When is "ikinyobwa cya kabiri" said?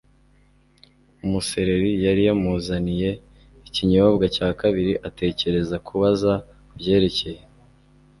3.67-4.93